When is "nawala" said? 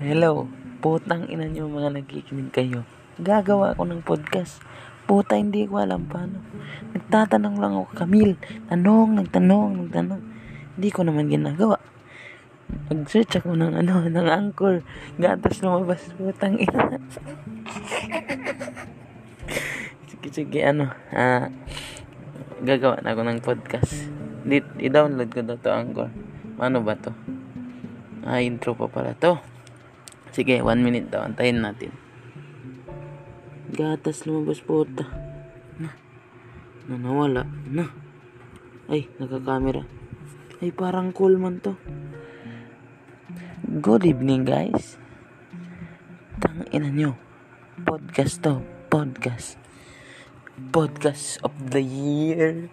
36.94-37.42